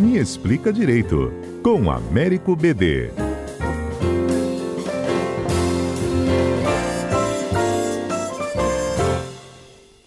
Me 0.00 0.16
Explica 0.16 0.72
Direito, 0.72 1.30
com 1.62 1.90
Américo 1.90 2.56
BD. 2.56 3.10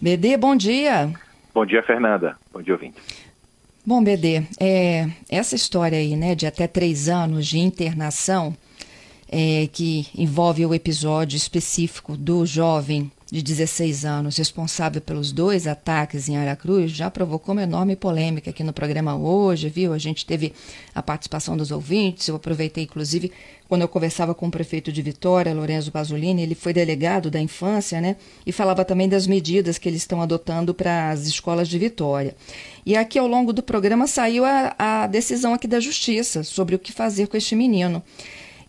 BD, 0.00 0.36
bom 0.36 0.56
dia. 0.56 1.12
Bom 1.54 1.64
dia, 1.64 1.80
Fernanda. 1.84 2.36
Bom 2.52 2.60
dia, 2.60 2.74
ouvinte. 2.74 2.96
Bom, 3.86 4.02
BD, 4.02 4.42
é, 4.58 5.06
essa 5.30 5.54
história 5.54 5.96
aí, 5.96 6.16
né, 6.16 6.34
de 6.34 6.48
até 6.48 6.66
três 6.66 7.08
anos 7.08 7.46
de 7.46 7.60
internação, 7.60 8.52
é, 9.36 9.68
que 9.72 10.06
envolve 10.16 10.64
o 10.64 10.72
episódio 10.72 11.36
específico 11.36 12.16
do 12.16 12.46
jovem 12.46 13.10
de 13.32 13.42
16 13.42 14.04
anos, 14.04 14.36
responsável 14.36 15.00
pelos 15.00 15.32
dois 15.32 15.66
ataques 15.66 16.28
em 16.28 16.36
Aracruz, 16.36 16.92
já 16.92 17.10
provocou 17.10 17.52
uma 17.52 17.64
enorme 17.64 17.96
polêmica 17.96 18.50
aqui 18.50 18.62
no 18.62 18.72
programa 18.72 19.16
hoje, 19.16 19.68
viu? 19.68 19.92
A 19.92 19.98
gente 19.98 20.24
teve 20.24 20.52
a 20.94 21.02
participação 21.02 21.56
dos 21.56 21.72
ouvintes, 21.72 22.28
eu 22.28 22.36
aproveitei, 22.36 22.84
inclusive, 22.84 23.32
quando 23.68 23.82
eu 23.82 23.88
conversava 23.88 24.36
com 24.36 24.46
o 24.46 24.50
prefeito 24.52 24.92
de 24.92 25.02
Vitória, 25.02 25.52
Lorenzo 25.52 25.90
Pasolini, 25.90 26.42
ele 26.42 26.54
foi 26.54 26.72
delegado 26.72 27.28
da 27.28 27.40
infância, 27.40 28.00
né? 28.00 28.14
E 28.46 28.52
falava 28.52 28.84
também 28.84 29.08
das 29.08 29.26
medidas 29.26 29.78
que 29.78 29.88
eles 29.88 30.02
estão 30.02 30.22
adotando 30.22 30.72
para 30.72 31.10
as 31.10 31.26
escolas 31.26 31.66
de 31.66 31.76
Vitória. 31.76 32.36
E 32.86 32.96
aqui, 32.96 33.18
ao 33.18 33.26
longo 33.26 33.52
do 33.52 33.64
programa, 33.64 34.06
saiu 34.06 34.44
a, 34.44 34.76
a 34.78 35.06
decisão 35.08 35.54
aqui 35.54 35.66
da 35.66 35.80
Justiça 35.80 36.44
sobre 36.44 36.76
o 36.76 36.78
que 36.78 36.92
fazer 36.92 37.26
com 37.26 37.36
este 37.36 37.56
menino. 37.56 38.00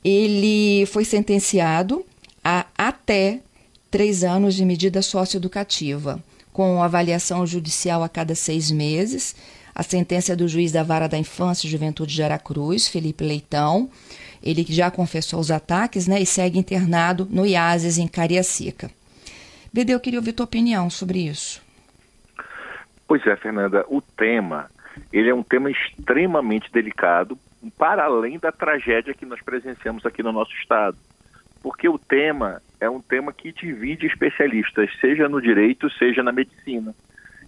Ele 0.08 0.86
foi 0.86 1.04
sentenciado 1.04 2.06
a 2.44 2.68
até 2.78 3.40
três 3.90 4.24
anos 4.24 4.54
de 4.54 4.64
medida 4.64 5.02
socioeducativa, 5.02 6.24
com 6.54 6.84
avaliação 6.84 7.44
judicial 7.44 8.04
a 8.04 8.10
cada 8.10 8.36
seis 8.36 8.70
meses. 8.70 9.36
A 9.74 9.82
sentença 9.82 10.36
do 10.36 10.48
juiz 10.48 10.72
da 10.72 10.84
Vara 10.84 11.10
da 11.10 11.18
Infância 11.18 11.66
e 11.66 11.72
Juventude 11.72 12.14
de 12.14 12.22
Aracruz, 12.22 12.88
Felipe 12.88 13.24
Leitão, 13.24 13.90
ele 14.44 14.64
já 14.70 14.92
confessou 14.92 15.40
os 15.40 15.50
ataques 15.50 16.06
né, 16.06 16.22
e 16.22 16.26
segue 16.26 16.60
internado 16.60 17.28
no 17.28 17.44
IASES, 17.44 17.98
em 17.98 18.08
Cariacica. 18.08 18.92
Bede, 19.74 19.92
eu 19.92 20.00
queria 20.00 20.20
ouvir 20.20 20.34
tua 20.34 20.44
opinião 20.44 20.88
sobre 20.88 21.18
isso. 21.28 21.64
Pois 23.08 23.26
é, 23.26 23.36
Fernanda, 23.36 23.84
o 23.90 24.02
tema, 24.02 24.70
ele 25.12 25.32
é 25.32 25.34
um 25.34 25.42
tema 25.42 25.72
extremamente 25.72 26.72
delicado, 26.72 27.40
para 27.72 28.06
além 28.06 28.38
da 28.40 28.52
tragédia 28.52 29.14
que 29.14 29.26
nós 29.26 29.42
presenciamos 29.42 30.06
aqui 30.06 30.22
no 30.24 30.32
nosso 30.32 30.54
estado. 30.54 30.98
Porque 31.62 31.90
o 31.90 31.98
tema 31.98 32.62
é 32.80 32.90
um 32.90 33.02
tema 33.02 33.34
que 33.34 33.52
divide 33.52 34.06
especialistas, 34.06 34.90
seja 35.00 35.28
no 35.28 35.42
direito, 35.42 35.90
seja 35.90 36.22
na 36.22 36.32
medicina, 36.32 36.94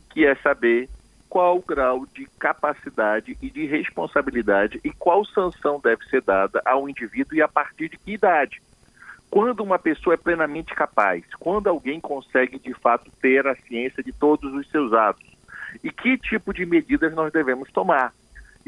que 0.09 0.25
é 0.25 0.35
saber 0.35 0.89
qual 1.29 1.57
o 1.57 1.61
grau 1.61 2.05
de 2.15 2.25
capacidade 2.39 3.37
e 3.41 3.49
de 3.49 3.65
responsabilidade 3.65 4.79
e 4.83 4.91
qual 4.91 5.25
sanção 5.25 5.79
deve 5.79 6.03
ser 6.05 6.21
dada 6.21 6.61
ao 6.65 6.89
indivíduo 6.89 7.35
e 7.35 7.41
a 7.41 7.47
partir 7.47 7.89
de 7.89 7.97
que 7.97 8.13
idade. 8.13 8.61
Quando 9.29 9.61
uma 9.61 9.77
pessoa 9.77 10.13
é 10.13 10.17
plenamente 10.17 10.73
capaz, 10.73 11.23
quando 11.37 11.67
alguém 11.67 11.99
consegue 11.99 12.57
de 12.57 12.73
fato 12.73 13.11
ter 13.21 13.45
a 13.45 13.55
ciência 13.55 14.01
de 14.01 14.13
todos 14.13 14.53
os 14.53 14.69
seus 14.69 14.93
atos 14.93 15.27
e 15.83 15.91
que 15.91 16.17
tipo 16.17 16.53
de 16.53 16.65
medidas 16.65 17.13
nós 17.13 17.31
devemos 17.31 17.69
tomar. 17.71 18.13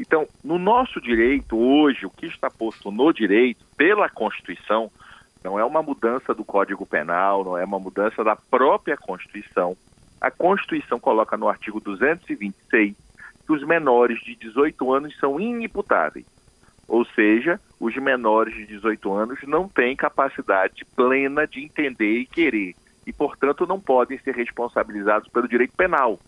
Então, 0.00 0.26
no 0.42 0.58
nosso 0.58 0.98
direito, 0.98 1.58
hoje, 1.58 2.06
o 2.06 2.10
que 2.10 2.24
está 2.24 2.50
posto 2.50 2.90
no 2.90 3.12
direito, 3.12 3.62
pela 3.76 4.08
Constituição, 4.08 4.90
não 5.44 5.58
é 5.58 5.64
uma 5.64 5.82
mudança 5.82 6.34
do 6.34 6.42
Código 6.42 6.86
Penal, 6.86 7.44
não 7.44 7.58
é 7.58 7.62
uma 7.62 7.78
mudança 7.78 8.24
da 8.24 8.34
própria 8.34 8.96
Constituição. 8.96 9.76
A 10.18 10.30
Constituição 10.30 10.98
coloca 10.98 11.36
no 11.36 11.50
artigo 11.50 11.80
226 11.80 12.96
que 13.44 13.52
os 13.52 13.62
menores 13.62 14.18
de 14.20 14.34
18 14.36 14.90
anos 14.90 15.18
são 15.18 15.38
inimputáveis. 15.38 16.24
Ou 16.88 17.04
seja, 17.04 17.60
os 17.78 17.94
menores 17.96 18.54
de 18.54 18.66
18 18.66 19.12
anos 19.12 19.38
não 19.42 19.68
têm 19.68 19.94
capacidade 19.94 20.82
plena 20.96 21.46
de 21.46 21.62
entender 21.62 22.20
e 22.20 22.26
querer 22.26 22.74
e, 23.06 23.12
portanto, 23.12 23.66
não 23.66 23.78
podem 23.78 24.18
ser 24.20 24.34
responsabilizados 24.34 25.28
pelo 25.28 25.46
direito 25.46 25.76
penal. 25.76 26.18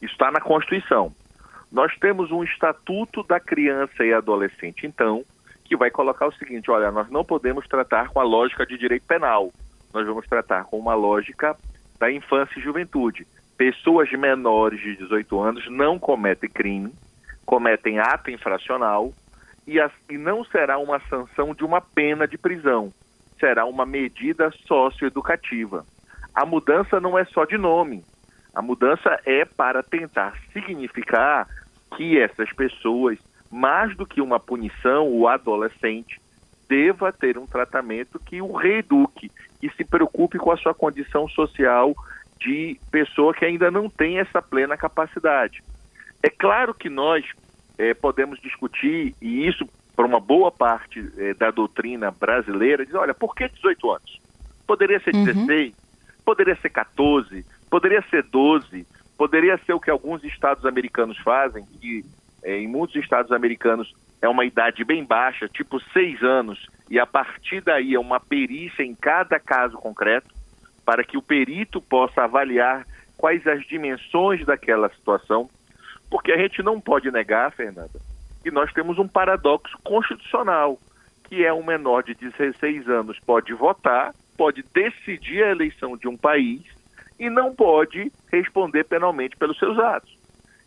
Isso 0.00 0.12
está 0.12 0.30
na 0.30 0.40
Constituição. 0.40 1.12
Nós 1.74 1.92
temos 1.98 2.30
um 2.30 2.44
Estatuto 2.44 3.24
da 3.24 3.40
Criança 3.40 4.04
e 4.04 4.14
Adolescente, 4.14 4.86
então, 4.86 5.24
que 5.64 5.76
vai 5.76 5.90
colocar 5.90 6.28
o 6.28 6.32
seguinte: 6.32 6.70
olha, 6.70 6.92
nós 6.92 7.10
não 7.10 7.24
podemos 7.24 7.66
tratar 7.66 8.10
com 8.10 8.20
a 8.20 8.22
lógica 8.22 8.64
de 8.64 8.78
direito 8.78 9.04
penal, 9.06 9.52
nós 9.92 10.06
vamos 10.06 10.24
tratar 10.28 10.66
com 10.66 10.78
uma 10.78 10.94
lógica 10.94 11.56
da 11.98 12.12
infância 12.12 12.60
e 12.60 12.62
juventude. 12.62 13.26
Pessoas 13.56 14.08
menores 14.12 14.80
de 14.80 14.94
18 14.94 15.40
anos 15.40 15.68
não 15.68 15.98
cometem 15.98 16.48
crime, 16.48 16.94
cometem 17.44 17.98
ato 17.98 18.30
infracional 18.30 19.12
e, 19.66 19.80
a, 19.80 19.90
e 20.08 20.16
não 20.16 20.44
será 20.44 20.78
uma 20.78 21.00
sanção 21.08 21.52
de 21.56 21.64
uma 21.64 21.80
pena 21.80 22.28
de 22.28 22.38
prisão, 22.38 22.92
será 23.40 23.64
uma 23.64 23.84
medida 23.84 24.52
socioeducativa. 24.64 25.84
A 26.32 26.46
mudança 26.46 27.00
não 27.00 27.18
é 27.18 27.24
só 27.24 27.44
de 27.44 27.58
nome, 27.58 28.04
a 28.54 28.62
mudança 28.62 29.20
é 29.26 29.44
para 29.44 29.82
tentar 29.82 30.34
significar 30.52 31.48
que 31.96 32.18
essas 32.18 32.52
pessoas 32.52 33.18
mais 33.50 33.96
do 33.96 34.04
que 34.04 34.20
uma 34.20 34.40
punição, 34.40 35.08
o 35.08 35.28
adolescente 35.28 36.20
deva 36.68 37.12
ter 37.12 37.38
um 37.38 37.46
tratamento 37.46 38.18
que 38.18 38.42
o 38.42 38.52
reeduque, 38.52 39.30
que 39.60 39.70
se 39.70 39.84
preocupe 39.84 40.38
com 40.38 40.50
a 40.50 40.56
sua 40.56 40.74
condição 40.74 41.28
social 41.28 41.94
de 42.40 42.78
pessoa 42.90 43.32
que 43.32 43.44
ainda 43.44 43.70
não 43.70 43.88
tem 43.88 44.18
essa 44.18 44.42
plena 44.42 44.76
capacidade. 44.76 45.62
É 46.22 46.28
claro 46.28 46.74
que 46.74 46.88
nós 46.88 47.24
é, 47.78 47.94
podemos 47.94 48.40
discutir, 48.40 49.14
e 49.20 49.46
isso 49.46 49.68
para 49.94 50.06
uma 50.06 50.20
boa 50.20 50.50
parte 50.50 51.08
é, 51.16 51.34
da 51.34 51.50
doutrina 51.50 52.10
brasileira, 52.10 52.84
diz, 52.84 52.94
olha, 52.94 53.14
por 53.14 53.34
que 53.34 53.48
18 53.48 53.90
anos? 53.90 54.20
Poderia 54.66 54.98
ser 55.00 55.12
16, 55.12 55.68
uhum. 55.68 55.74
poderia 56.24 56.56
ser 56.56 56.70
14, 56.70 57.44
poderia 57.74 58.02
ser 58.02 58.22
12, 58.22 58.86
poderia 59.18 59.58
ser 59.58 59.72
o 59.72 59.80
que 59.80 59.90
alguns 59.90 60.22
estados 60.22 60.64
americanos 60.64 61.18
fazem, 61.18 61.64
que 61.80 62.04
é, 62.44 62.56
em 62.56 62.68
muitos 62.68 62.94
estados 62.94 63.32
americanos 63.32 63.92
é 64.22 64.28
uma 64.28 64.44
idade 64.44 64.84
bem 64.84 65.04
baixa, 65.04 65.48
tipo 65.48 65.80
seis 65.92 66.22
anos, 66.22 66.68
e 66.88 67.00
a 67.00 67.04
partir 67.04 67.60
daí 67.60 67.96
é 67.96 67.98
uma 67.98 68.20
perícia 68.20 68.84
em 68.84 68.94
cada 68.94 69.40
caso 69.40 69.76
concreto, 69.76 70.32
para 70.84 71.02
que 71.02 71.16
o 71.16 71.22
perito 71.22 71.80
possa 71.80 72.22
avaliar 72.22 72.86
quais 73.16 73.44
as 73.44 73.66
dimensões 73.66 74.46
daquela 74.46 74.88
situação, 74.90 75.50
porque 76.08 76.30
a 76.30 76.38
gente 76.38 76.62
não 76.62 76.80
pode 76.80 77.10
negar, 77.10 77.50
Fernanda, 77.50 78.00
que 78.40 78.52
nós 78.52 78.72
temos 78.72 79.00
um 79.00 79.08
paradoxo 79.08 79.76
constitucional, 79.82 80.78
que 81.24 81.44
é 81.44 81.52
um 81.52 81.64
menor 81.64 82.04
de 82.04 82.14
16 82.14 82.88
anos 82.88 83.18
pode 83.18 83.52
votar, 83.52 84.14
pode 84.36 84.64
decidir 84.72 85.42
a 85.42 85.50
eleição 85.50 85.96
de 85.96 86.06
um 86.06 86.16
país 86.16 86.73
e 87.18 87.30
não 87.30 87.54
pode 87.54 88.10
responder 88.30 88.84
penalmente 88.84 89.36
pelos 89.36 89.58
seus 89.58 89.78
atos. 89.78 90.16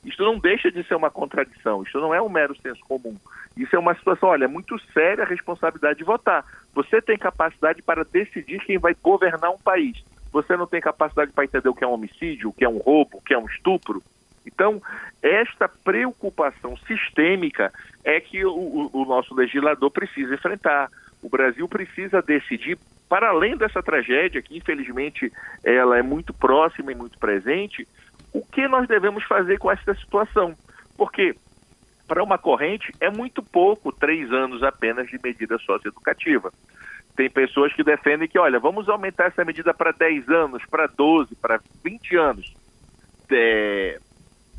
Isso 0.04 0.22
não 0.22 0.40
deixa 0.40 0.72
de 0.72 0.84
ser 0.84 0.96
uma 0.96 1.12
contradição, 1.12 1.84
isso 1.84 2.00
não 2.00 2.14
é 2.14 2.22
um 2.22 2.30
mero 2.30 2.56
senso 2.62 2.80
comum. 2.88 3.18
Isso 3.58 3.76
é 3.76 3.80
uma 3.80 3.96
situação, 3.96 4.30
olha, 4.30 4.48
muito 4.48 4.80
séria 4.94 5.24
a 5.24 5.28
responsabilidade 5.28 6.00
de 6.00 6.06
votar. 6.06 6.46
Você 6.74 7.02
tem 7.02 7.18
capacidade 7.18 7.82
para 7.82 8.06
decidir 8.06 8.64
quem 8.64 8.78
vai 8.78 8.96
governar 9.02 9.52
um 9.52 9.58
país. 9.58 10.04
Você 10.32 10.56
não 10.56 10.68
tem 10.68 10.80
capacidade 10.80 11.32
para 11.32 11.44
entender 11.44 11.68
o 11.68 11.74
que 11.74 11.84
é 11.84 11.88
um 11.88 11.94
homicídio, 11.94 12.50
o 12.50 12.54
que 12.54 12.64
é 12.64 12.70
um 12.70 12.78
roubo, 12.78 13.18
o 13.18 13.22
que 13.22 13.34
é 13.34 13.38
um 13.38 13.48
estupro. 13.48 14.02
Então, 14.46 14.82
esta 15.22 15.68
preocupação 15.68 16.78
sistêmica 16.88 17.74
é 18.04 18.22
que 18.22 18.46
o, 18.46 18.90
o, 18.94 19.06
nosso 19.06 19.36
legislador 19.36 19.92
precisa 19.92 20.36
enfrentar. 20.36 20.90
O 21.22 21.28
Brasil 21.28 21.68
precisa 21.68 22.22
decidir, 22.22 22.78
para 23.10 23.30
além 23.30 23.56
dessa 23.56 23.82
tragédia, 23.82 24.42
que 24.42 24.58
infelizmente 24.58 25.32
ela 25.64 25.98
é 25.98 26.02
muito 26.02 26.34
próxima 26.34 26.92
e 26.92 26.96
muito 26.96 27.18
presente, 27.18 27.88
o 28.34 28.46
que 28.46 28.68
nós 28.68 28.88
devemos 28.88 29.24
fazer 29.24 29.58
com 29.58 29.72
essa 29.72 29.94
situação. 29.96 30.56
Porque 30.98 31.36
para 32.08 32.24
uma 32.24 32.38
corrente 32.38 32.94
é 33.00 33.10
muito 33.10 33.44
pouco, 33.44 33.92
três 33.92 34.32
anos 34.32 34.64
apenas 34.64 35.08
de 35.08 35.20
medida 35.24 35.58
socioeducativa. 35.60 36.52
Tem 37.16 37.30
pessoas 37.30 37.74
que 37.74 37.84
defendem 37.84 38.28
que, 38.28 38.38
olha, 38.38 38.60
vamos 38.60 38.88
aumentar 38.88 39.26
essa 39.26 39.44
medida 39.44 39.74
para 39.74 39.92
10 39.92 40.30
anos, 40.30 40.64
para 40.70 40.86
12, 40.86 41.36
para 41.36 41.60
20 41.84 42.16
anos. 42.16 42.54
É, 43.32 44.00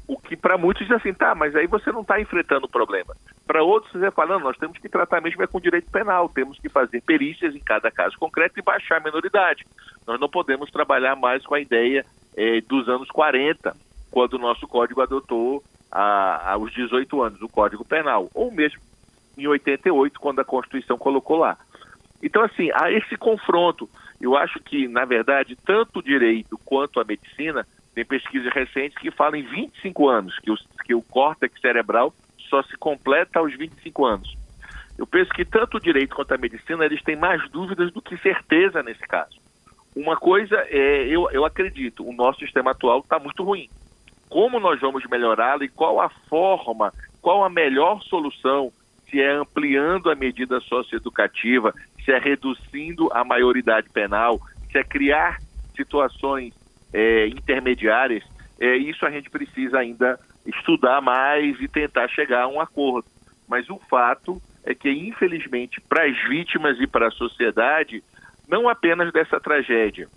o 0.09 0.19
que 0.19 0.37
para 0.37 0.59
muitos 0.59 0.87
diz 0.87 0.97
assim, 0.97 1.15
tá, 1.15 1.35
mas 1.35 1.55
aí 1.55 1.67
você 1.67 1.93
não 1.93 2.01
está 2.01 2.21
enfrentando 2.21 2.67
o 2.67 2.71
problema. 2.71 3.15
Para 3.49 3.63
outros, 3.63 3.91
você 3.91 4.11
falando, 4.11 4.43
nós 4.43 4.59
temos 4.59 4.77
que 4.77 4.91
tratar 4.91 5.23
mesmo 5.23 5.43
é 5.43 5.47
com 5.47 5.59
direito 5.59 5.91
penal, 5.91 6.29
temos 6.29 6.59
que 6.59 6.69
fazer 6.69 7.01
perícias 7.01 7.57
em 7.57 7.61
cada 7.61 7.91
caso 7.91 8.15
concreto 8.19 8.59
e 8.59 8.63
baixar 8.63 8.99
a 8.99 9.03
minoridade. 9.03 9.65
Nós 10.07 10.21
não 10.21 10.29
podemos 10.29 10.71
trabalhar 10.71 11.17
mais 11.17 11.47
com 11.47 11.55
a 11.55 11.61
ideia 11.61 12.05
é, 12.37 12.61
dos 12.61 12.87
anos 12.91 13.09
40, 13.09 13.75
quando 14.11 14.35
o 14.35 14.39
nosso 14.39 14.69
código 14.69 15.01
adotou 15.01 15.65
a, 15.91 16.53
aos 16.53 16.71
18 16.75 17.23
anos 17.23 17.41
o 17.41 17.49
Código 17.49 17.87
Penal, 17.87 18.29
ou 18.35 18.53
mesmo 18.53 18.83
em 19.39 19.47
88, 19.47 20.21
quando 20.21 20.41
a 20.41 20.45
Constituição 20.45 20.99
colocou 20.99 21.39
lá. 21.39 21.57
Então, 22.23 22.43
assim, 22.43 22.71
há 22.75 22.93
esse 22.93 23.17
confronto. 23.17 23.89
Eu 24.21 24.37
acho 24.37 24.61
que, 24.61 24.87
na 24.89 25.07
verdade, 25.07 25.57
tanto 25.57 26.01
o 26.01 26.03
direito 26.03 26.61
quanto 26.67 27.01
a 27.01 27.05
medicina, 27.05 27.67
tem 27.95 28.05
pesquisas 28.05 28.53
recentes 28.53 28.99
que 28.99 29.11
falam 29.11 29.41
em 29.41 29.45
25 29.45 30.07
anos, 30.07 30.39
que 30.39 30.51
o, 30.51 30.57
que 30.85 30.95
o 30.95 31.01
córtex 31.01 31.59
cerebral 31.63 32.13
só 32.49 32.63
se 32.63 32.77
completa 32.77 33.39
aos 33.39 33.57
25 33.57 34.05
anos. 34.05 34.37
Eu 34.99 35.07
penso 35.07 35.31
que 35.31 35.45
tanto 35.45 35.77
o 35.77 35.81
direito 35.81 36.17
quanto 36.17 36.35
a 36.35 36.39
medicina, 36.39 36.85
eles 36.85 37.03
têm 37.03 37.17
mais 37.17 37.49
dúvidas 37.51 37.93
do 37.93 38.03
que 38.03 38.17
certeza 38.19 38.83
nesse 38.83 39.01
caso. 39.03 39.39
Uma 39.95 40.17
coisa 40.17 40.57
é, 40.69 41.07
eu, 41.07 41.31
eu 41.31 41.45
acredito, 41.45 42.07
o 42.07 42.13
nosso 42.13 42.41
sistema 42.41 42.73
atual 42.73 43.01
está 43.01 43.19
muito 43.19 43.43
ruim. 43.45 43.69
Como 44.29 44.61
nós 44.61 44.81
vamos 44.81 45.05
melhorá-lo 45.07 45.65
e 45.65 45.69
qual 45.69 46.01
a 46.01 46.09
forma, 46.09 46.93
qual 47.23 47.45
a 47.45 47.49
melhor 47.49 48.03
solução, 48.03 48.73
se 49.09 49.21
é 49.21 49.31
ampliando 49.33 50.11
a 50.11 50.15
medida 50.15 50.61
socioeducativa, 50.61 51.73
se 52.05 52.13
é 52.13 52.19
reduzindo 52.19 53.09
a 53.13 53.25
maioridade 53.25 53.89
penal, 53.91 54.41
se 54.71 54.79
é 54.79 54.85
criar 54.85 55.41
situações 55.75 56.53
é, 56.93 57.29
intermediárias, 57.29 58.25
é, 58.61 58.77
isso 58.77 59.07
a 59.07 59.11
gente 59.11 59.31
precisa 59.31 59.79
ainda 59.79 60.19
estudar 60.49 61.01
mais 61.01 61.61
e 61.61 61.69
tentar 61.69 62.09
chegar 62.09 62.43
a 62.43 62.49
um 62.49 62.61
acordo. 62.61 63.07
Mas 63.47 63.69
o 63.69 63.79
fato 63.91 64.41
é 64.65 64.75
que, 64.75 64.91
infelizmente, 64.91 65.81
para 65.81 66.05
as 66.05 66.17
vítimas 66.29 66.79
e 66.81 66.87
para 66.87 67.09
a 67.09 67.13
sociedade, 67.13 68.03
não 68.49 68.69
apenas 68.69 69.13
dessa 69.13 69.39
tragédia, 69.39 70.09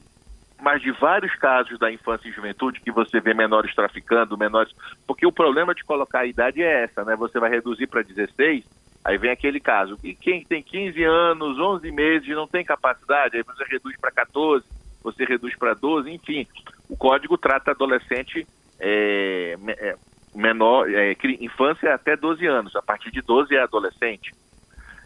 mas 0.61 0.81
de 0.81 0.91
vários 0.91 1.33
casos 1.35 1.79
da 1.79 1.91
infância 1.91 2.27
e 2.27 2.31
juventude 2.31 2.81
que 2.81 2.91
você 2.91 3.19
vê 3.19 3.33
menores 3.33 3.73
traficando, 3.73 4.37
menores. 4.37 4.73
Porque 5.07 5.25
o 5.25 5.31
problema 5.31 5.73
de 5.73 5.83
colocar 5.83 6.19
a 6.19 6.25
idade 6.25 6.61
é 6.61 6.83
essa, 6.83 7.03
né? 7.03 7.15
Você 7.15 7.39
vai 7.39 7.49
reduzir 7.49 7.87
para 7.87 8.01
16, 8.01 8.63
aí 9.03 9.17
vem 9.17 9.31
aquele 9.31 9.59
caso. 9.59 9.97
E 10.03 10.13
quem 10.13 10.45
tem 10.45 10.61
15 10.61 11.03
anos, 11.03 11.59
11 11.59 11.91
meses, 11.91 12.29
não 12.29 12.47
tem 12.47 12.63
capacidade, 12.63 13.37
aí 13.37 13.43
você 13.43 13.63
reduz 13.63 13.97
para 13.99 14.11
14, 14.11 14.65
você 15.03 15.25
reduz 15.25 15.55
para 15.57 15.73
12, 15.73 16.11
enfim. 16.11 16.45
O 16.87 16.95
código 16.95 17.37
trata 17.37 17.71
adolescente 17.71 18.45
é, 18.79 19.55
é, 19.67 19.95
menor, 20.33 20.89
é, 20.89 21.15
infância 21.39 21.93
até 21.93 22.15
12 22.15 22.45
anos, 22.45 22.75
a 22.75 22.81
partir 22.81 23.11
de 23.11 23.21
12 23.21 23.55
é 23.55 23.61
adolescente. 23.61 24.33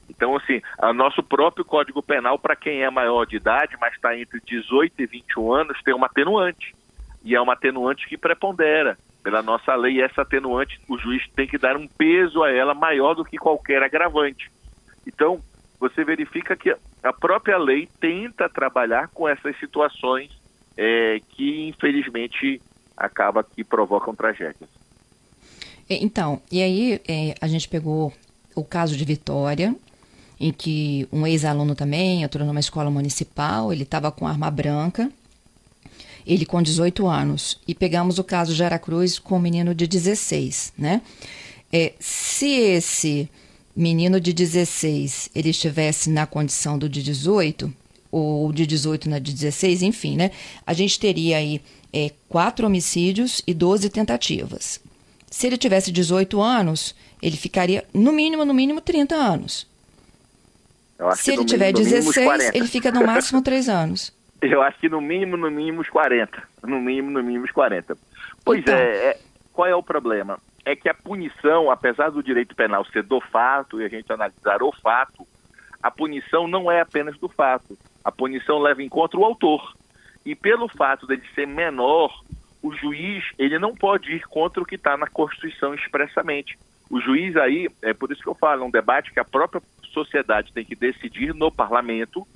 Então, 0.09 0.35
assim, 0.35 0.61
o 0.81 0.93
nosso 0.93 1.23
próprio 1.23 1.65
Código 1.65 2.01
Penal, 2.01 2.37
para 2.37 2.55
quem 2.55 2.83
é 2.83 2.89
maior 2.89 3.25
de 3.25 3.37
idade, 3.37 3.75
mas 3.79 3.93
está 3.93 4.17
entre 4.17 4.39
18 4.45 4.93
e 5.01 5.05
21 5.05 5.51
anos, 5.51 5.81
tem 5.83 5.93
uma 5.93 6.05
atenuante. 6.07 6.75
E 7.23 7.35
é 7.35 7.41
uma 7.41 7.53
atenuante 7.53 8.07
que 8.07 8.17
prepondera. 8.17 8.97
Pela 9.23 9.41
nossa 9.41 9.73
lei, 9.75 10.01
essa 10.01 10.21
atenuante, 10.21 10.79
o 10.87 10.97
juiz 10.99 11.27
tem 11.35 11.47
que 11.47 11.57
dar 11.57 11.75
um 11.75 11.87
peso 11.87 12.43
a 12.43 12.51
ela 12.51 12.75
maior 12.75 13.15
do 13.15 13.25
que 13.25 13.37
qualquer 13.37 13.81
agravante. 13.81 14.51
Então, 15.07 15.41
você 15.79 16.03
verifica 16.03 16.55
que 16.55 16.75
a 17.03 17.13
própria 17.13 17.57
lei 17.57 17.89
tenta 17.99 18.47
trabalhar 18.47 19.07
com 19.07 19.27
essas 19.27 19.57
situações 19.59 20.31
é, 20.77 21.19
que, 21.29 21.67
infelizmente, 21.67 22.61
acaba 22.95 23.43
que 23.43 23.63
provocam 23.63 24.15
tragédias. 24.15 24.69
Então, 25.89 26.41
e 26.51 26.61
aí 26.61 27.01
é, 27.07 27.35
a 27.39 27.47
gente 27.47 27.67
pegou 27.67 28.11
o 28.55 28.63
caso 28.63 28.95
de 28.97 29.05
Vitória, 29.05 29.75
em 30.39 30.51
que 30.51 31.07
um 31.11 31.25
ex-aluno 31.25 31.75
também 31.75 32.23
entrou 32.23 32.45
numa 32.45 32.59
escola 32.59 32.89
municipal, 32.89 33.71
ele 33.71 33.83
estava 33.83 34.11
com 34.11 34.27
arma 34.27 34.49
branca, 34.49 35.11
ele 36.25 36.45
com 36.45 36.61
18 36.61 37.07
anos, 37.07 37.59
e 37.67 37.75
pegamos 37.75 38.17
o 38.17 38.23
caso 38.23 38.53
de 38.53 38.63
Aracruz 38.63 39.19
com 39.19 39.37
um 39.37 39.39
menino 39.39 39.75
de 39.75 39.85
16, 39.85 40.73
né? 40.77 41.01
É, 41.71 41.93
se 41.99 42.47
esse 42.47 43.29
menino 43.75 44.19
de 44.19 44.33
16 44.33 45.29
ele 45.35 45.49
estivesse 45.49 46.09
na 46.09 46.25
condição 46.25 46.77
do 46.77 46.89
de 46.89 47.03
18, 47.03 47.71
ou 48.11 48.51
de 48.51 48.65
18 48.65 49.09
na 49.09 49.19
de 49.19 49.33
16, 49.33 49.81
enfim, 49.81 50.15
né? 50.15 50.31
A 50.65 50.73
gente 50.73 50.99
teria 50.99 51.37
aí 51.37 51.61
é, 51.91 52.11
quatro 52.29 52.65
homicídios 52.65 53.41
e 53.45 53.53
12 53.53 53.89
tentativas. 53.89 54.79
Se 55.29 55.47
ele 55.47 55.57
tivesse 55.57 55.91
18 55.91 56.41
anos, 56.41 56.95
ele 57.21 57.37
ficaria 57.37 57.83
no 57.93 58.11
mínimo, 58.11 58.45
no 58.45 58.53
mínimo 58.53 58.81
30 58.81 59.15
anos. 59.15 59.67
Se 61.15 61.33
ele 61.33 61.43
tiver 61.43 61.73
mínimo, 61.73 61.89
16, 61.89 62.55
ele 62.55 62.67
fica 62.67 62.91
no 62.91 63.05
máximo 63.05 63.41
3 63.43 63.67
anos. 63.67 64.13
Eu 64.41 64.61
acho 64.61 64.79
que 64.79 64.89
no 64.89 65.01
mínimo, 65.01 65.35
no 65.35 65.49
mínimo, 65.49 65.81
os 65.81 65.89
40. 65.89 66.41
No 66.63 66.79
mínimo, 66.79 67.11
no 67.11 67.23
mínimo, 67.23 67.45
os 67.45 67.51
40. 67.51 67.97
Pois 68.43 68.59
então, 68.59 68.75
é, 68.75 69.09
é, 69.09 69.19
qual 69.51 69.67
é 69.67 69.75
o 69.75 69.83
problema? 69.83 70.37
É 70.63 70.75
que 70.75 70.87
a 70.89 70.93
punição, 70.93 71.69
apesar 71.69 72.09
do 72.09 72.23
direito 72.23 72.55
penal 72.55 72.85
ser 72.85 73.03
do 73.03 73.19
fato 73.19 73.81
e 73.81 73.85
a 73.85 73.89
gente 73.89 74.11
analisar 74.11 74.61
o 74.61 74.71
fato, 74.71 75.27
a 75.81 75.91
punição 75.91 76.47
não 76.47 76.71
é 76.71 76.81
apenas 76.81 77.17
do 77.17 77.27
fato. 77.27 77.77
A 78.03 78.11
punição 78.11 78.59
leva 78.59 78.81
em 78.83 78.89
conta 78.89 79.17
o 79.17 79.25
autor. 79.25 79.75
E 80.25 80.35
pelo 80.35 80.67
fato 80.67 81.05
dele 81.05 81.23
ser 81.33 81.47
menor, 81.47 82.23
o 82.65 82.73
juiz 82.73 83.23
ele 83.37 83.59
não 83.59 83.75
pode 83.75 84.11
ir 84.11 84.23
contra 84.23 84.63
o 84.63 84.65
que 84.65 84.73
está 84.73 84.97
na 84.97 85.05
Constituição 85.05 85.75
expressamente. 85.75 86.57
O 86.89 86.99
juiz 86.99 87.37
aí, 87.37 87.69
é 87.83 87.93
por 87.93 88.11
isso 88.11 88.23
que 88.23 88.27
eu 88.27 88.33
falo, 88.33 88.63
é 88.63 88.65
um 88.65 88.71
debate 88.71 89.13
que 89.13 89.19
a 89.19 89.23
própria 89.23 89.61
sociedade 89.93 90.51
tem 90.51 90.65
que 90.65 90.75
decidir 90.75 91.31
no 91.35 91.51
parlamento 91.51 92.27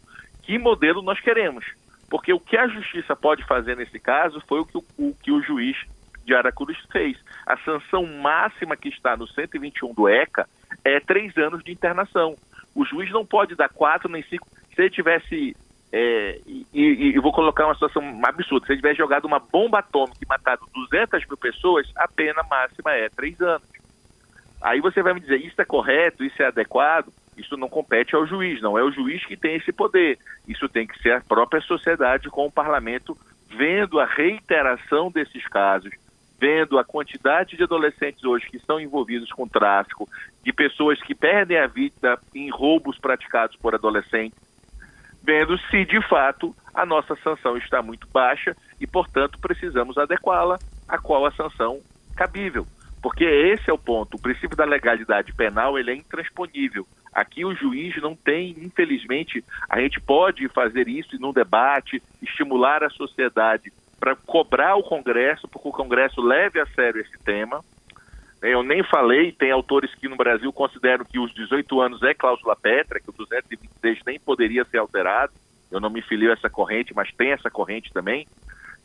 que 0.44 0.60
modelo 0.60 1.02
nós 1.02 1.20
queremos. 1.20 1.66
Porque 2.12 2.32
o 2.32 2.40
que 2.40 2.56
a 2.56 2.68
justiça 2.68 3.16
pode 3.16 3.44
fazer 3.46 3.76
nesse 3.76 4.00
caso 4.00 4.40
foi 4.48 4.60
o 4.60 4.66
que 4.66 4.78
o, 4.78 4.84
o, 5.00 5.16
que 5.16 5.32
o 5.32 5.42
juiz 5.42 5.76
de 6.24 6.36
Aracruz 6.36 6.78
fez. 6.92 7.18
A 7.44 7.58
sanção 7.58 8.06
máxima 8.06 8.78
que 8.78 8.90
está 8.90 9.18
no 9.18 9.28
121 9.28 9.96
do 9.96 10.08
ECA 10.08 10.48
é 10.86 11.00
três 11.00 11.36
anos 11.38 11.64
de 11.64 11.72
internação. 11.72 12.36
O 12.76 12.86
juiz 12.86 13.10
não 13.10 13.26
pode 13.26 13.56
dar 13.56 13.70
quatro 13.70 14.08
nem 14.08 14.22
cinco. 14.24 14.48
Se 14.76 14.82
ele 14.82 14.92
tivesse 14.92 15.56
é, 15.92 16.40
e, 16.46 16.66
e, 16.74 17.16
e, 17.16 17.20
vou 17.20 17.32
colocar 17.32 17.66
uma 17.66 17.74
situação 17.74 18.04
absurda. 18.24 18.66
Se 18.66 18.74
ele 18.74 18.82
tiver 18.82 18.96
jogado 18.96 19.26
uma 19.26 19.40
bomba 19.40 19.80
atômica 19.80 20.20
e 20.22 20.28
matado 20.28 20.66
200 20.74 21.26
mil 21.28 21.38
pessoas, 21.38 21.92
a 21.96 22.08
pena 22.08 22.44
máxima 22.44 22.92
é 22.94 23.10
três 23.10 23.40
anos. 23.42 23.68
Aí 24.62 24.82
você 24.82 25.02
vai 25.02 25.14
me 25.14 25.20
dizer, 25.20 25.38
isso 25.38 25.60
é 25.62 25.66
correto, 25.66 26.24
isso 26.24 26.42
é 26.42 26.48
adequado? 26.48 27.12
Isso 27.38 27.56
não 27.56 27.70
compete 27.70 28.16
ao 28.16 28.28
juiz, 28.28 28.62
não 28.62 28.78
é 28.78 28.84
o 28.84 28.92
juiz 28.92 29.26
que 29.26 29.38
tem 29.38 29.56
esse 29.56 29.72
poder. 29.72 30.20
Isso 30.48 30.68
tem 30.68 30.86
que 30.86 31.00
ser 31.02 31.14
a 31.14 31.22
própria 31.22 31.62
sociedade 31.62 32.30
com 32.30 32.46
o 32.46 32.52
parlamento 32.52 33.18
vendo 33.50 34.00
a 34.00 34.06
reiteração 34.06 35.10
desses 35.10 35.48
casos, 35.48 35.92
vendo 36.40 36.78
a 36.78 36.84
quantidade 36.84 37.58
de 37.58 37.64
adolescentes 37.64 38.24
hoje 38.24 38.48
que 38.48 38.58
estão 38.58 38.80
envolvidos 38.80 39.32
com 39.32 39.48
tráfico, 39.48 40.08
de 40.44 40.54
pessoas 40.54 41.02
que 41.02 41.16
perdem 41.16 41.58
a 41.58 41.66
vida 41.66 42.20
em 42.36 42.50
roubos 42.50 43.00
praticados 43.00 43.56
por 43.56 43.74
adolescentes, 43.74 44.38
vendo 45.30 45.60
se 45.70 45.86
de 45.86 46.02
fato 46.08 46.56
a 46.74 46.84
nossa 46.88 47.16
sanção 47.18 47.56
está 47.56 47.84
muito 47.84 48.08
baixa 48.12 48.58
e, 48.82 48.88
portanto, 48.88 49.38
precisamos 49.40 49.96
adequá-la 49.96 50.58
a 50.88 50.98
qual 50.98 51.24
a 51.24 51.32
sanção 51.32 51.80
cabível. 52.16 52.66
Porque 53.00 53.24
esse 53.24 53.70
é 53.70 53.74
o 53.74 53.78
ponto. 53.78 54.18
O 54.18 54.20
princípio 54.20 54.58
da 54.58 54.66
legalidade 54.66 55.32
penal 55.34 55.78
ele 55.78 55.92
é 55.92 55.96
intransponível. 55.96 56.88
Aqui 57.14 57.46
o 57.46 57.54
juiz 57.54 57.96
não 58.02 58.16
tem, 58.16 58.56
infelizmente, 58.58 59.44
a 59.70 59.80
gente 59.80 60.02
pode 60.02 60.48
fazer 60.50 60.88
isso 60.88 61.16
num 61.20 61.32
debate, 61.32 62.02
estimular 62.24 62.84
a 62.84 62.90
sociedade 62.90 63.72
para 64.00 64.16
cobrar 64.16 64.78
o 64.78 64.84
Congresso, 64.84 65.48
porque 65.48 65.70
o 65.70 65.74
Congresso 65.74 66.22
leve 66.22 66.60
a 66.60 66.66
sério 66.68 67.02
esse 67.02 67.18
tema, 67.24 67.64
eu 68.42 68.64
nem 68.64 68.84
falei, 68.84 69.32
tem 69.32 69.52
autores 69.52 69.94
que 69.96 70.08
no 70.08 70.16
Brasil 70.16 70.52
consideram 70.54 71.04
que 71.04 71.20
os 71.20 71.34
18 71.34 71.82
anos 71.82 72.04
é 72.04 72.14
cláusula 72.14 72.56
pétrea, 72.56 73.02
que 73.02 73.10
o 73.10 73.14
226 73.14 74.00
nem 74.06 74.20
poderia 74.20 74.64
ser 74.66 74.78
alterado. 74.78 75.34
Eu 75.70 75.80
não 75.80 75.90
me 75.90 76.02
filio 76.02 76.30
a 76.30 76.34
essa 76.34 76.50
corrente, 76.50 76.94
mas 76.96 77.12
tem 77.12 77.32
essa 77.32 77.50
corrente 77.50 77.92
também. 77.92 78.26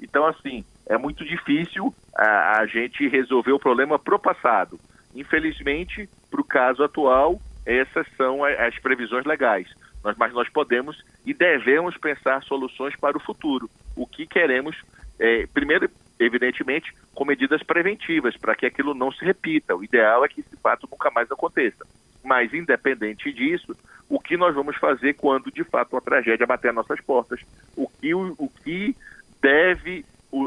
Então, 0.00 0.26
assim, 0.26 0.64
é 0.86 0.98
muito 0.98 1.24
difícil 1.24 1.94
a, 2.16 2.60
a 2.60 2.66
gente 2.66 3.06
resolver 3.08 3.52
o 3.52 3.58
problema 3.58 3.98
pro 3.98 4.18
passado. 4.18 4.78
Infelizmente, 5.14 6.08
para 6.30 6.40
o 6.40 6.44
caso 6.44 6.82
atual, 6.82 7.40
essas 7.64 8.06
são 8.16 8.44
as 8.44 8.76
previsões 8.78 9.24
legais. 9.24 9.68
Nós, 10.02 10.16
mas 10.18 10.32
nós 10.34 10.48
podemos 10.48 11.02
e 11.24 11.32
devemos 11.32 11.96
pensar 11.96 12.42
soluções 12.42 12.94
para 12.96 13.16
o 13.16 13.20
futuro. 13.20 13.70
O 13.96 14.06
que 14.06 14.26
queremos, 14.26 14.76
é, 15.18 15.46
primeiro, 15.46 15.88
evidentemente, 16.18 16.92
com 17.14 17.24
medidas 17.24 17.62
preventivas, 17.62 18.36
para 18.36 18.54
que 18.54 18.66
aquilo 18.66 18.94
não 18.94 19.12
se 19.12 19.24
repita. 19.24 19.74
O 19.74 19.84
ideal 19.84 20.24
é 20.24 20.28
que 20.28 20.40
esse 20.40 20.56
fato 20.56 20.88
nunca 20.90 21.10
mais 21.10 21.30
aconteça. 21.30 21.86
Mas, 22.22 22.52
independente 22.52 23.32
disso, 23.32 23.76
o 24.08 24.18
que 24.18 24.36
nós 24.36 24.54
vamos 24.54 24.76
fazer 24.76 25.14
quando, 25.14 25.50
de 25.50 25.64
fato, 25.64 25.96
a 25.96 26.00
tragédia 26.00 26.46
bater 26.46 26.68
às 26.68 26.74
nossas 26.74 27.00
portas? 27.00 27.40
O 27.76 27.88
que, 27.88 28.14
o, 28.14 28.34
o 28.38 28.48
que 28.48 28.96
deve 29.40 30.04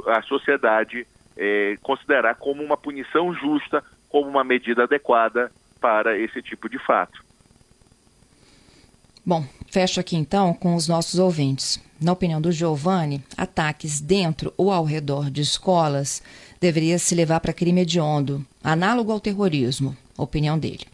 a 0.07 0.21
sociedade 0.23 1.07
é, 1.37 1.77
considerar 1.81 2.35
como 2.35 2.63
uma 2.63 2.75
punição 2.75 3.33
justa, 3.33 3.83
como 4.09 4.27
uma 4.27 4.43
medida 4.43 4.83
adequada 4.83 5.51
para 5.79 6.17
esse 6.17 6.41
tipo 6.41 6.67
de 6.67 6.79
fato? 6.79 7.23
Bom, 9.25 9.45
fecho 9.69 9.99
aqui 9.99 10.15
então 10.15 10.53
com 10.53 10.75
os 10.75 10.87
nossos 10.87 11.19
ouvintes. 11.19 11.79
Na 11.99 12.11
opinião 12.11 12.39
do 12.39 12.51
Giovanni, 12.51 13.23
ataques 13.35 13.99
dentro 13.99 14.53
ou 14.55 14.71
ao 14.71 14.83
redor 14.83 15.29
de 15.29 15.41
escolas 15.41 16.21
deveria 16.59 16.99
se 16.99 17.15
levar 17.15 17.39
para 17.39 17.53
crime 17.53 17.81
hediondo, 17.81 18.45
análogo 18.63 19.11
ao 19.11 19.19
terrorismo, 19.19 19.95
opinião 20.17 20.57
dele. 20.57 20.85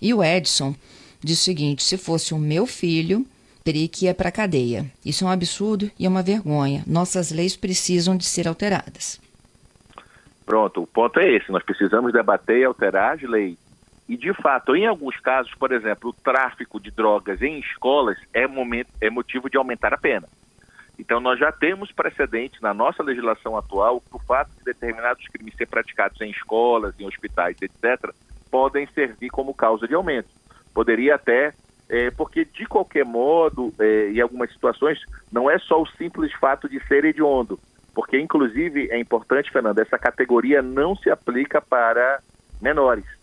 E 0.00 0.12
o 0.12 0.22
Edson 0.22 0.74
diz 1.22 1.40
o 1.40 1.42
seguinte: 1.42 1.82
se 1.82 1.96
fosse 1.96 2.34
o 2.34 2.38
meu 2.38 2.66
filho, 2.66 3.26
teria 3.64 3.88
que 3.88 4.06
ir 4.06 4.14
para 4.14 4.28
a 4.28 4.32
cadeia. 4.32 4.86
Isso 5.04 5.24
é 5.24 5.26
um 5.26 5.30
absurdo 5.30 5.90
e 5.98 6.06
é 6.06 6.08
uma 6.08 6.22
vergonha. 6.22 6.84
Nossas 6.86 7.30
leis 7.30 7.56
precisam 7.56 8.16
de 8.16 8.24
ser 8.24 8.46
alteradas. 8.46 9.20
Pronto, 10.44 10.82
o 10.82 10.86
ponto 10.86 11.18
é 11.18 11.34
esse. 11.34 11.50
Nós 11.50 11.64
precisamos 11.64 12.12
debater 12.12 12.58
e 12.58 12.64
alterar 12.64 13.14
as 13.14 13.22
leis 13.22 13.56
E, 14.08 14.16
de 14.16 14.32
fato, 14.34 14.76
em 14.76 14.86
alguns 14.86 15.18
casos, 15.18 15.52
por 15.54 15.72
exemplo, 15.72 16.10
o 16.10 16.12
tráfico 16.12 16.80
de 16.80 16.90
drogas 16.90 17.42
em 17.42 17.58
escolas 17.58 18.16
é, 18.32 18.46
momento, 18.46 18.88
é 19.00 19.10
motivo 19.10 19.50
de 19.50 19.56
aumentar 19.56 19.92
a 19.92 19.98
pena. 19.98 20.28
Então, 20.98 21.20
nós 21.20 21.38
já 21.38 21.50
temos 21.50 21.90
precedentes 21.92 22.60
na 22.60 22.72
nossa 22.72 23.02
legislação 23.02 23.56
atual 23.56 24.02
o 24.12 24.18
fato 24.18 24.50
de 24.56 24.64
determinados 24.64 25.26
crimes 25.28 25.54
ser 25.56 25.66
praticados 25.66 26.20
em 26.20 26.30
escolas, 26.30 26.94
em 26.98 27.06
hospitais, 27.06 27.56
etc., 27.60 28.12
podem 28.50 28.86
servir 28.86 29.28
como 29.28 29.52
causa 29.52 29.88
de 29.88 29.94
aumento. 29.94 30.28
Poderia 30.72 31.16
até, 31.16 31.52
é, 31.88 32.10
porque 32.12 32.44
de 32.44 32.64
qualquer 32.64 33.04
modo, 33.04 33.74
é, 33.78 34.10
em 34.10 34.20
algumas 34.20 34.50
situações, 34.52 35.00
não 35.30 35.50
é 35.50 35.58
só 35.58 35.82
o 35.82 35.86
simples 35.86 36.32
fato 36.34 36.68
de 36.68 36.80
ser 36.86 37.04
hediondo, 37.04 37.58
porque, 37.92 38.18
inclusive, 38.18 38.88
é 38.90 38.98
importante, 38.98 39.50
Fernando, 39.50 39.80
essa 39.80 39.98
categoria 39.98 40.62
não 40.62 40.94
se 40.94 41.10
aplica 41.10 41.60
para 41.60 42.20
menores 42.62 43.15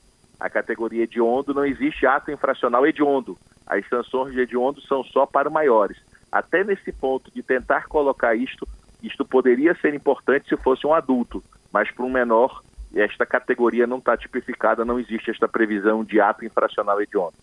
a 0.44 0.50
categoria 0.50 1.04
hediondo, 1.04 1.54
não 1.54 1.66
existe 1.66 2.06
ato 2.06 2.30
infracional 2.30 2.86
hediondo. 2.86 3.38
As 3.66 3.88
sanções 3.88 4.34
de 4.34 4.42
hediondo 4.42 4.82
são 4.82 5.02
só 5.02 5.26
para 5.26 5.50
maiores. 5.50 5.98
Até 6.30 6.66
nesse 6.66 6.92
ponto 6.92 7.32
de 7.34 7.42
tentar 7.42 7.88
colocar 7.88 8.36
isto, 8.36 8.68
isto 9.02 9.24
poderia 9.24 9.74
ser 9.76 9.94
importante 9.94 10.50
se 10.50 10.58
fosse 10.58 10.86
um 10.86 10.94
adulto, 10.94 11.42
mas 11.72 11.90
para 11.90 12.04
um 12.04 12.12
menor, 12.12 12.62
esta 12.94 13.26
categoria 13.26 13.88
não 13.88 14.00
está 14.00 14.18
tipificada, 14.18 14.84
não 14.84 15.00
existe 15.00 15.32
esta 15.32 15.48
previsão 15.48 16.04
de 16.04 16.20
ato 16.20 16.44
infracional 16.44 17.02
hediondo. 17.02 17.36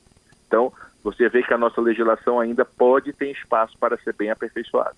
Então, 0.47 0.71
você 1.03 1.27
vê 1.31 1.43
que 1.43 1.55
a 1.55 1.59
nossa 1.59 1.81
legislação 1.81 2.39
ainda 2.39 2.67
pode 2.67 3.15
ter 3.15 3.31
espaço 3.31 3.79
para 3.79 3.97
ser 3.97 4.15
bem 4.15 4.31
aperfeiçoada. 4.31 4.95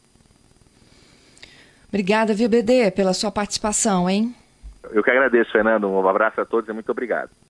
Obrigada, 1.89 2.35
VBD, 2.35 2.91
pela 2.91 3.15
sua 3.15 3.31
participação, 3.31 4.11
hein? 4.11 4.35
Eu 4.91 5.05
que 5.05 5.11
agradeço, 5.11 5.53
Fernando. 5.53 5.89
Um 5.89 6.09
abraço 6.09 6.41
a 6.41 6.45
todos 6.45 6.69
e 6.69 6.73
muito 6.73 6.91
obrigado. 6.91 7.31